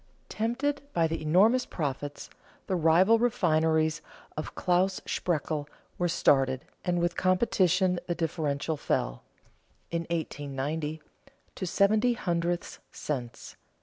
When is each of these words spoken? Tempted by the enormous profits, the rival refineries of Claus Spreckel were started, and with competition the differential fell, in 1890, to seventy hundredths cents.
Tempted 0.29 0.81
by 0.93 1.05
the 1.05 1.21
enormous 1.21 1.67
profits, 1.67 2.27
the 2.65 2.75
rival 2.75 3.19
refineries 3.19 4.01
of 4.35 4.55
Claus 4.55 4.99
Spreckel 5.01 5.67
were 5.99 6.07
started, 6.07 6.65
and 6.83 6.99
with 6.99 7.15
competition 7.15 7.99
the 8.07 8.15
differential 8.15 8.77
fell, 8.77 9.21
in 9.91 10.07
1890, 10.09 11.03
to 11.53 11.67
seventy 11.67 12.13
hundredths 12.13 12.79
cents. 12.91 13.57